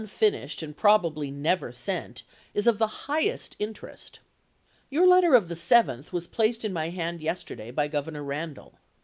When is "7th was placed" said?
5.53-6.65